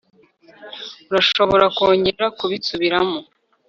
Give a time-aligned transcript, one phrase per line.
[1.09, 3.19] urashobora kongera kubisubiramo